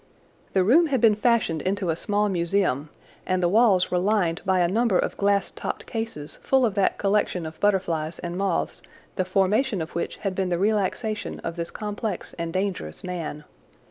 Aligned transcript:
The 0.53 0.63
room 0.63 0.87
had 0.87 0.99
been 0.99 1.13
fashioned 1.13 1.61
into 1.61 1.91
a 1.91 1.95
small 1.95 2.27
museum, 2.27 2.89
and 3.23 3.43
the 3.43 3.47
walls 3.47 3.91
were 3.91 3.99
lined 3.99 4.41
by 4.47 4.61
a 4.61 4.67
number 4.67 4.97
of 4.97 5.15
glass 5.15 5.51
topped 5.51 5.85
cases 5.85 6.37
full 6.41 6.65
of 6.65 6.73
that 6.73 6.97
collection 6.97 7.45
of 7.45 7.59
butterflies 7.59 8.17
and 8.17 8.35
moths 8.35 8.81
the 9.15 9.25
formation 9.25 9.79
of 9.79 9.93
which 9.93 10.17
had 10.17 10.33
been 10.33 10.49
the 10.49 10.57
relaxation 10.57 11.39
of 11.41 11.55
this 11.55 11.69
complex 11.69 12.33
and 12.39 12.51
dangerous 12.51 13.03
man. 13.03 13.43